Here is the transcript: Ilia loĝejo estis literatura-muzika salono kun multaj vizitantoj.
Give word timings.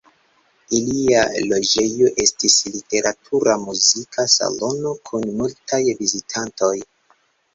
Ilia 0.77 1.19
loĝejo 1.49 2.07
estis 2.23 2.55
literatura-muzika 2.77 4.25
salono 4.37 4.93
kun 5.09 5.27
multaj 5.43 5.83
vizitantoj. 6.03 6.73